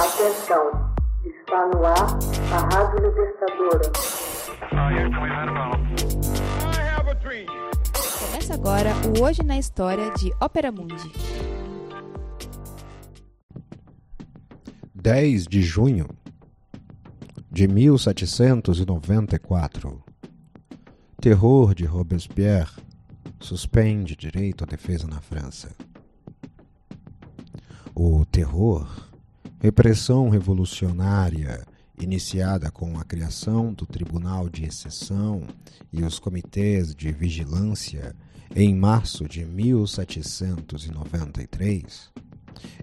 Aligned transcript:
Atenção, 0.00 0.64
está 1.26 1.66
no 1.66 1.84
ar 1.84 2.18
a 2.54 2.58
Rádio 2.74 3.06
Libertadora. 3.06 3.92
Começa 8.18 8.54
agora 8.54 8.94
o 9.06 9.20
Hoje 9.22 9.42
na 9.42 9.58
História 9.58 10.10
de 10.14 10.32
Ópera 10.40 10.72
Mundi. 10.72 11.12
10 14.94 15.46
de 15.46 15.60
junho 15.60 16.08
de 17.50 17.68
1794. 17.68 20.02
Terror 21.20 21.74
de 21.74 21.84
Robespierre 21.84 22.82
suspende 23.38 24.16
direito 24.16 24.64
à 24.64 24.66
defesa 24.66 25.06
na 25.06 25.20
França. 25.20 25.76
O 27.94 28.24
terror, 28.24 29.09
repressão 29.60 30.30
revolucionária 30.30 31.62
iniciada 32.00 32.70
com 32.70 32.98
a 32.98 33.04
criação 33.04 33.74
do 33.74 33.84
Tribunal 33.84 34.48
de 34.48 34.64
Exceção 34.64 35.42
e 35.92 36.02
os 36.02 36.18
comitês 36.18 36.94
de 36.94 37.12
vigilância 37.12 38.16
em 38.56 38.74
março 38.74 39.28
de 39.28 39.44
1793, 39.44 42.10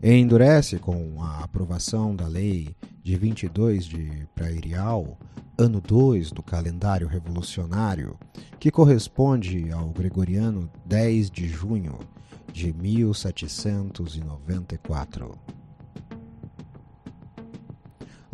endurece 0.04 0.78
com 0.78 1.20
a 1.24 1.44
aprovação 1.44 2.16
da 2.16 2.28
Lei 2.28 2.76
de 3.04 3.18
22 3.18 3.86
de 3.86 4.28
Prairial, 4.36 5.18
ano 5.58 5.82
2 5.82 6.32
do 6.32 6.44
calendário 6.44 7.08
revolucionário, 7.08 8.16
que 8.60 8.70
corresponde 8.70 9.72
ao 9.72 9.90
gregoriano 9.90 10.70
10 10.86 11.32
de 11.32 11.50
junho 11.50 11.98
de 12.54 12.72
1794. 12.72 15.57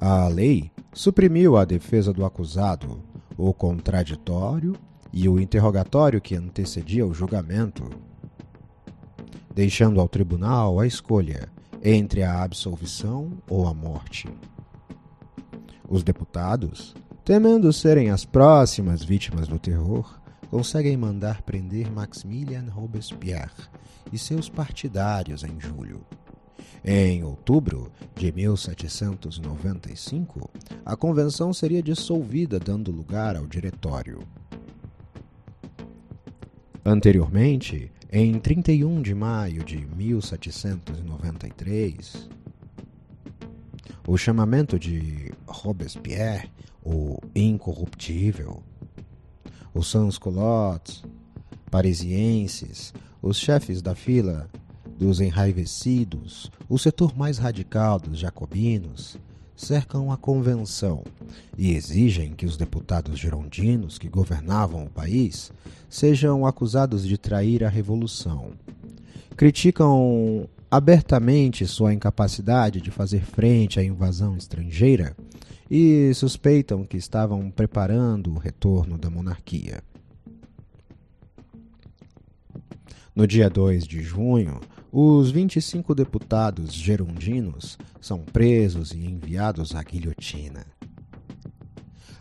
A 0.06 0.28
lei 0.28 0.70
suprimiu 0.92 1.56
a 1.56 1.64
defesa 1.64 2.12
do 2.12 2.26
acusado, 2.26 3.02
o 3.38 3.54
contraditório 3.54 4.76
e 5.14 5.30
o 5.30 5.40
interrogatório 5.40 6.20
que 6.20 6.36
antecedia 6.36 7.08
o 7.08 7.14
julgamento, 7.14 7.90
deixando 9.56 10.02
ao 10.02 10.10
tribunal 10.10 10.78
a 10.78 10.86
escolha 10.86 11.48
entre 11.82 12.22
a 12.22 12.44
absolvição 12.44 13.32
ou 13.50 13.66
a 13.66 13.74
morte. 13.74 14.28
Os 15.88 16.04
deputados, 16.04 16.94
temendo 17.24 17.72
serem 17.72 18.10
as 18.10 18.26
próximas 18.26 19.06
vítimas 19.06 19.48
do 19.48 19.58
terror, 19.58 20.20
conseguem 20.50 20.98
mandar 20.98 21.44
prender 21.44 21.90
Maximilien 21.90 22.68
Robespierre 22.68 23.70
e 24.12 24.18
seus 24.18 24.50
partidários 24.50 25.46
em 25.46 25.58
julho. 25.62 26.02
Em 26.84 27.24
outubro 27.24 27.92
de 28.16 28.32
1795, 28.32 30.50
a 30.86 30.96
convenção 30.96 31.52
seria 31.54 31.82
dissolvida, 31.82 32.60
dando 32.60 32.92
lugar 32.92 33.36
ao 33.36 33.48
diretório. 33.48 34.20
Anteriormente, 36.86 37.90
em 38.12 38.38
31 38.38 39.02
de 39.02 39.16
maio 39.16 39.64
de 39.64 39.88
1793, 39.96 42.30
o 44.06 44.18
chamamento 44.18 44.78
de 44.78 45.32
Robespierre, 45.48 46.52
o 46.84 47.18
incorruptível, 47.34 48.62
os 49.74 49.88
sans-culottes, 49.88 51.06
parisienses, 51.72 52.94
os 53.22 53.38
chefes 53.38 53.82
da 53.82 53.96
fila 53.96 54.50
dos 54.98 55.20
enraivecidos, 55.20 56.52
o 56.70 56.78
setor 56.78 57.16
mais 57.16 57.38
radical 57.38 58.00
dos 58.00 58.20
jacobinos, 58.20 59.18
cercam 59.56 60.12
a 60.12 60.18
convenção 60.18 61.04
e 61.58 61.74
exigem 61.74 62.34
que 62.34 62.46
os 62.46 62.58
deputados 62.58 63.20
girondinos 63.20 63.98
que 63.98 64.10
governavam 64.10 64.86
o 64.86 64.90
país 64.90 65.52
sejam 65.90 66.46
acusados 66.46 67.08
de 67.08 67.18
trair 67.18 67.64
a 67.64 67.70
revolução. 67.70 68.52
Criticam 69.38 70.48
abertamente 70.70 71.68
sua 71.68 71.94
incapacidade 71.94 72.82
de 72.82 72.90
fazer 72.90 73.22
frente 73.22 73.80
à 73.80 73.84
invasão 73.84 74.36
estrangeira 74.36 75.16
e 75.70 76.14
suspeitam 76.14 76.84
que 76.84 76.98
estavam 76.98 77.50
preparando 77.50 78.32
o 78.32 78.38
retorno 78.38 78.98
da 78.98 79.10
monarquia. 79.10 79.84
No 83.16 83.28
dia 83.28 83.48
2 83.48 83.88
de 83.88 84.02
junho, 84.02 84.60
os 84.96 85.32
25 85.32 85.96
deputados 85.96 86.72
gerondinos 86.72 87.80
são 88.00 88.20
presos 88.20 88.92
e 88.92 89.00
enviados 89.00 89.74
à 89.74 89.82
guilhotina. 89.82 90.68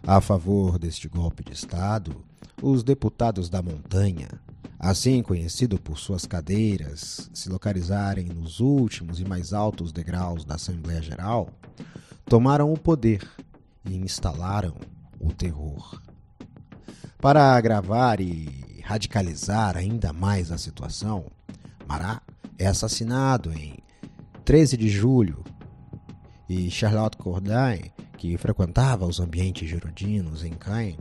A 0.03 0.22
favor 0.22 0.78
deste 0.78 1.06
golpe 1.06 1.44
de 1.44 1.53
Estado, 1.53 2.25
os 2.62 2.83
deputados 2.83 3.50
da 3.50 3.60
montanha, 3.60 4.41
assim 4.78 5.22
conhecido 5.22 5.78
por 5.78 5.99
suas 5.99 6.25
cadeiras 6.25 7.31
se 7.34 7.50
localizarem 7.50 8.25
nos 8.25 8.59
últimos 8.59 9.21
e 9.21 9.25
mais 9.27 9.53
altos 9.53 9.93
degraus 9.93 10.43
da 10.43 10.54
Assembleia 10.54 11.03
Geral, 11.03 11.50
tomaram 12.25 12.72
o 12.72 12.78
poder 12.78 13.28
e 13.84 13.94
instalaram 13.97 14.77
o 15.21 15.31
terror. 15.31 16.00
Para 17.19 17.54
agravar 17.54 18.19
e 18.19 18.81
radicalizar 18.83 19.77
ainda 19.77 20.10
mais 20.10 20.50
a 20.50 20.56
situação, 20.56 21.27
Marat 21.87 22.31
é 22.62 22.66
assassinado 22.66 23.52
em 23.52 23.74
13 24.44 24.76
de 24.76 24.88
julho 24.88 25.42
e 26.48 26.70
Charlotte 26.70 27.16
Corday, 27.16 27.92
que 28.16 28.36
frequentava 28.38 29.04
os 29.04 29.18
ambientes 29.18 29.68
girondinos 29.68 30.44
em 30.44 30.52
Caen, 30.52 30.96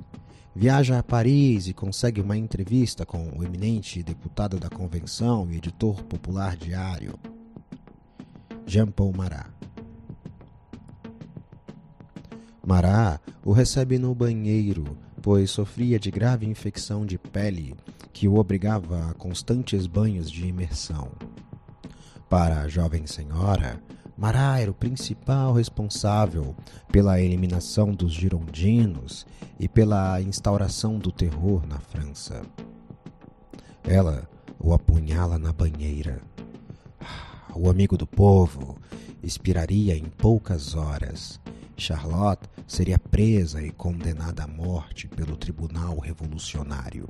viaja 0.55 0.97
a 0.97 1.03
Paris 1.03 1.67
e 1.67 1.73
consegue 1.73 2.19
uma 2.19 2.35
entrevista 2.35 3.05
com 3.05 3.31
o 3.37 3.43
eminente 3.43 4.01
deputado 4.01 4.59
da 4.59 4.69
convenção 4.69 5.47
e 5.51 5.57
editor 5.57 6.03
popular 6.03 6.57
diário, 6.57 7.13
Jean-Paul 8.65 9.13
Marat. 9.15 9.51
Marat 12.65 13.21
o 13.45 13.51
recebe 13.51 13.99
no 13.99 14.15
banheiro 14.15 14.97
pois 15.21 15.51
sofria 15.51 15.99
de 15.99 16.09
grave 16.09 16.47
infecção 16.47 17.05
de 17.05 17.17
pele 17.17 17.75
que 18.11 18.27
o 18.27 18.35
obrigava 18.35 19.09
a 19.09 19.13
constantes 19.13 19.85
banhos 19.85 20.29
de 20.31 20.47
imersão. 20.47 21.11
Para 22.31 22.61
a 22.61 22.67
jovem 22.69 23.05
senhora, 23.05 23.83
Mará 24.15 24.57
era 24.57 24.71
o 24.71 24.73
principal 24.73 25.51
responsável 25.51 26.55
pela 26.89 27.19
eliminação 27.19 27.91
dos 27.91 28.13
girondinos 28.13 29.27
e 29.59 29.67
pela 29.67 30.21
instauração 30.21 30.97
do 30.97 31.11
terror 31.11 31.67
na 31.67 31.77
França. 31.77 32.41
Ela 33.83 34.29
o 34.57 34.73
apunhala 34.73 35.37
na 35.37 35.51
banheira. 35.51 36.21
O 37.53 37.69
amigo 37.69 37.97
do 37.97 38.07
povo 38.07 38.77
expiraria 39.21 39.97
em 39.97 40.05
poucas 40.05 40.73
horas 40.73 41.37
Charlotte 41.75 42.47
seria 42.65 42.97
presa 42.97 43.61
e 43.61 43.71
condenada 43.71 44.45
à 44.45 44.47
morte 44.47 45.05
pelo 45.09 45.35
Tribunal 45.35 45.99
Revolucionário. 45.99 47.09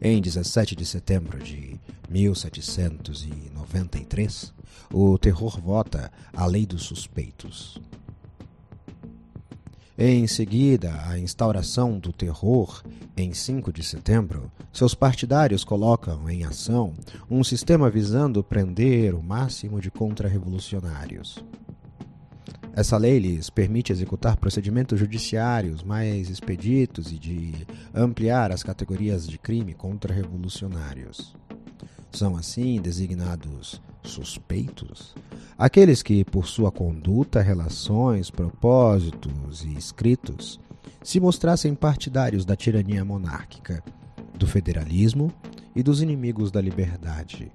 Em 0.00 0.20
17 0.20 0.76
de 0.76 0.84
setembro 0.84 1.42
de 1.42 1.80
1793, 2.08 4.54
o 4.92 5.18
terror 5.18 5.60
vota 5.60 6.12
a 6.32 6.46
Lei 6.46 6.64
dos 6.66 6.84
Suspeitos. 6.84 7.80
Em 9.98 10.26
seguida, 10.26 10.92
a 11.06 11.18
instauração 11.18 11.98
do 11.98 12.12
terror, 12.12 12.82
em 13.16 13.32
5 13.32 13.72
de 13.72 13.82
setembro, 13.82 14.52
seus 14.70 14.94
partidários 14.94 15.64
colocam 15.64 16.28
em 16.28 16.44
ação 16.44 16.92
um 17.30 17.42
sistema 17.42 17.88
visando 17.88 18.44
prender 18.44 19.14
o 19.14 19.22
máximo 19.22 19.80
de 19.80 19.90
contra-revolucionários. 19.90 21.42
Essa 22.76 22.96
lei 22.96 23.18
lhes 23.18 23.50
permite 23.50 23.90
executar 23.90 24.36
procedimentos 24.36 25.00
judiciários 25.00 25.82
mais 25.82 26.30
expeditos 26.30 27.10
e 27.10 27.18
de 27.18 27.66
ampliar 27.92 28.52
as 28.52 28.62
categorias 28.62 29.26
de 29.26 29.38
crime 29.38 29.74
contra 29.74 30.14
revolucionários. 30.14 31.34
São 32.12 32.36
assim 32.36 32.80
designados 32.80 33.82
suspeitos 34.04 35.14
aqueles 35.58 36.02
que, 36.02 36.24
por 36.24 36.46
sua 36.46 36.70
conduta, 36.70 37.40
relações, 37.40 38.30
propósitos 38.30 39.64
e 39.64 39.72
escritos, 39.74 40.60
se 41.02 41.18
mostrassem 41.18 41.74
partidários 41.74 42.44
da 42.44 42.54
tirania 42.54 43.04
monárquica, 43.04 43.82
do 44.34 44.46
federalismo 44.46 45.32
e 45.74 45.82
dos 45.82 46.02
inimigos 46.02 46.50
da 46.50 46.60
liberdade. 46.60 47.50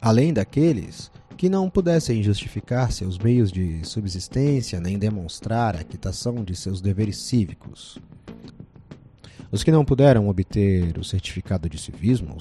Além 0.00 0.32
daqueles 0.32 1.10
que 1.40 1.48
não 1.48 1.70
pudessem 1.70 2.22
justificar 2.22 2.92
seus 2.92 3.16
meios 3.16 3.50
de 3.50 3.82
subsistência 3.82 4.78
nem 4.78 4.98
demonstrar 4.98 5.74
a 5.74 5.82
quitação 5.82 6.44
de 6.44 6.54
seus 6.54 6.82
deveres 6.82 7.16
cívicos. 7.16 7.98
Os 9.50 9.64
que 9.64 9.72
não 9.72 9.82
puderam 9.82 10.28
obter 10.28 10.98
o 10.98 11.02
certificado 11.02 11.66
de 11.66 11.78
civismo, 11.78 12.36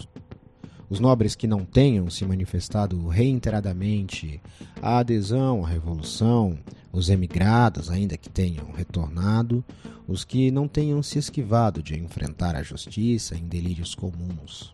Os 0.90 1.00
nobres 1.00 1.34
que 1.34 1.48
não 1.48 1.63
tenham 1.63 2.10
se 2.10 2.25
manifestado 2.25 3.07
reiteradamente 3.07 4.42
a 4.81 4.98
adesão 4.98 5.63
à 5.63 5.69
Revolução, 5.69 6.60
os 6.92 7.10
emigrados, 7.10 7.90
ainda 7.90 8.18
que 8.18 8.30
tenham 8.30 8.69
retornado, 8.75 9.63
os 10.10 10.26
que 10.26 10.50
não 10.50 10.68
tenham 10.68 11.04
se 11.04 11.20
esquivado 11.20 11.84
de 11.84 11.96
enfrentar 11.96 12.56
a 12.56 12.64
justiça 12.64 13.36
em 13.36 13.48
delírios 13.48 13.94
comuns, 13.94 14.74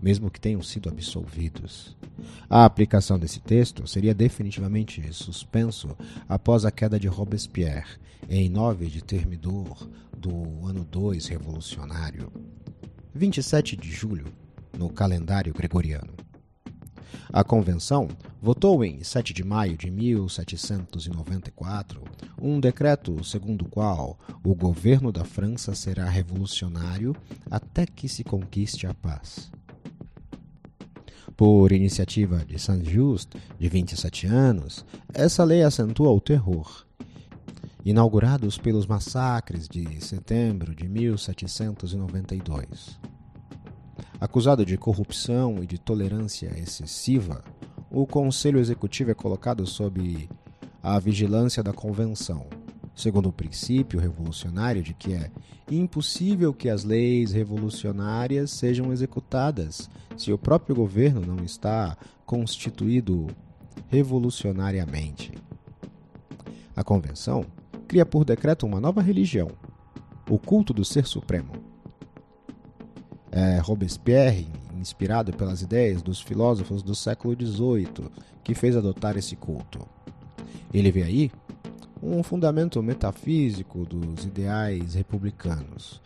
mesmo 0.00 0.30
que 0.30 0.40
tenham 0.40 0.62
sido 0.62 0.88
absolvidos. 0.88 1.94
A 2.48 2.64
aplicação 2.64 3.18
desse 3.18 3.40
texto 3.40 3.86
seria 3.86 4.14
definitivamente 4.14 5.06
suspenso 5.12 5.94
após 6.26 6.64
a 6.64 6.70
queda 6.70 6.98
de 6.98 7.08
Robespierre, 7.08 7.98
em 8.26 8.48
9 8.48 8.86
de 8.86 9.04
Termidor 9.04 9.86
do 10.16 10.66
ano 10.66 10.82
2 10.90 11.26
revolucionário. 11.26 12.32
27 13.14 13.76
de 13.76 13.90
julho 13.90 14.32
no 14.78 14.88
calendário 14.88 15.52
gregoriano. 15.52 16.14
A 17.32 17.44
convenção 17.44 18.08
votou 18.40 18.84
em 18.84 19.02
7 19.02 19.32
de 19.32 19.42
maio 19.44 19.76
de 19.76 19.90
1794 19.90 22.02
um 22.40 22.58
decreto 22.58 23.22
segundo 23.22 23.66
o 23.66 23.68
qual 23.68 24.18
o 24.42 24.54
governo 24.54 25.12
da 25.12 25.24
França 25.24 25.74
será 25.74 26.08
revolucionário 26.08 27.14
até 27.50 27.84
que 27.86 28.08
se 28.08 28.24
conquiste 28.24 28.86
a 28.86 28.94
paz. 28.94 29.52
Por 31.36 31.70
iniciativa 31.72 32.44
de 32.44 32.58
Saint-Just, 32.58 33.34
de 33.58 33.68
27 33.68 34.26
anos, 34.26 34.84
essa 35.14 35.42
lei 35.42 35.62
acentua 35.62 36.10
o 36.10 36.20
terror. 36.20 36.84
Inaugurados 37.82 38.58
pelos 38.58 38.86
massacres 38.86 39.66
de 39.66 40.04
setembro 40.04 40.74
de 40.74 40.86
1792. 40.86 43.00
Acusado 44.20 44.66
de 44.66 44.76
corrupção 44.76 45.62
e 45.62 45.66
de 45.66 45.78
tolerância 45.78 46.52
excessiva, 46.58 47.42
o 47.90 48.06
Conselho 48.06 48.60
Executivo 48.60 49.10
é 49.10 49.14
colocado 49.14 49.66
sob 49.66 50.28
a 50.82 50.98
vigilância 50.98 51.62
da 51.62 51.72
Convenção, 51.72 52.46
segundo 52.94 53.30
o 53.30 53.32
princípio 53.32 53.98
revolucionário 53.98 54.82
de 54.82 54.92
que 54.92 55.14
é 55.14 55.30
impossível 55.70 56.52
que 56.52 56.68
as 56.68 56.84
leis 56.84 57.32
revolucionárias 57.32 58.50
sejam 58.50 58.92
executadas 58.92 59.88
se 60.18 60.30
o 60.30 60.36
próprio 60.36 60.76
governo 60.76 61.22
não 61.22 61.42
está 61.42 61.96
constituído 62.26 63.26
revolucionariamente. 63.88 65.32
A 66.76 66.84
Convenção 66.84 67.46
cria 67.88 68.04
por 68.04 68.26
decreto 68.26 68.66
uma 68.66 68.82
nova 68.82 69.00
religião, 69.00 69.48
o 70.28 70.38
culto 70.38 70.74
do 70.74 70.84
Ser 70.84 71.06
Supremo 71.06 71.69
é, 73.30 73.58
Robespierre, 73.58 74.48
inspirado 74.78 75.32
pelas 75.32 75.62
ideias 75.62 76.02
dos 76.02 76.20
filósofos 76.20 76.82
do 76.82 76.94
século 76.94 77.34
XVIII, 77.34 78.10
que 78.42 78.54
fez 78.54 78.76
adotar 78.76 79.16
esse 79.16 79.36
culto. 79.36 79.86
Ele 80.72 80.90
vê 80.90 81.02
aí 81.02 81.30
um 82.02 82.22
fundamento 82.22 82.82
metafísico 82.82 83.84
dos 83.84 84.24
ideais 84.24 84.94
republicanos. 84.94 86.00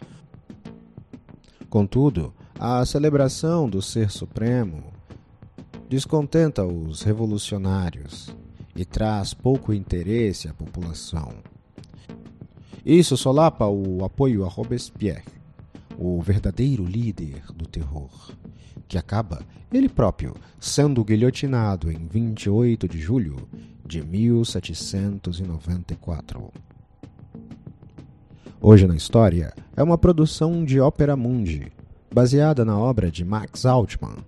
Contudo, 1.71 2.33
a 2.59 2.85
celebração 2.85 3.69
do 3.69 3.81
Ser 3.81 4.11
Supremo 4.11 4.93
descontenta 5.89 6.65
os 6.65 7.03
revolucionários 7.03 8.35
e 8.75 8.85
traz 8.85 9.33
pouco 9.35 9.73
interesse 9.73 10.49
à 10.49 10.55
população. 10.55 11.35
Isso 12.85 13.17
solapa 13.17 13.67
o 13.67 14.05
apoio 14.05 14.45
a 14.45 14.49
Robespierre 14.49 15.44
o 15.99 16.21
verdadeiro 16.21 16.85
líder 16.85 17.43
do 17.55 17.67
terror, 17.67 18.11
que 18.87 18.99
acaba, 18.99 19.41
ele 19.73 19.89
próprio, 19.89 20.35
sendo 20.61 21.03
guilhotinado 21.05 21.91
em 21.91 22.07
28 22.07 22.87
de 22.89 22.99
julho 22.99 23.49
de 23.85 24.03
1794. 24.03 26.53
Hoje 28.61 28.87
na 28.87 28.95
História 28.97 29.53
é 29.77 29.83
uma 29.83 29.99
produção 29.99 30.65
de 30.65 30.79
Ópera 30.81 31.17
Mundi, 31.17 31.73
baseada 32.13 32.65
na 32.65 32.79
obra 32.79 33.11
de 33.11 33.25
Max 33.25 33.67
Altman, 33.67 34.19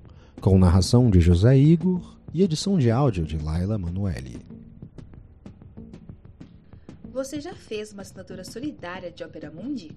com 0.40 0.58
narração 0.58 1.08
de 1.08 1.20
José 1.20 1.56
Igor 1.56 2.18
e 2.34 2.42
edição 2.42 2.76
de 2.76 2.90
áudio 2.90 3.24
de 3.24 3.38
Laila 3.38 3.78
Manuelli. 3.78 4.44
Você 7.10 7.40
já 7.40 7.54
fez 7.54 7.94
uma 7.94 8.02
assinatura 8.02 8.44
solidária 8.44 9.10
de 9.10 9.24
Ópera 9.24 9.50
Mundi? 9.50 9.96